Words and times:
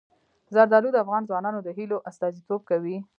زردالو 0.53 0.89
د 0.93 0.97
افغان 1.03 1.23
ځوانانو 1.29 1.59
د 1.63 1.69
هیلو 1.77 1.97
استازیتوب 2.09 2.61
کوي. 2.69 2.97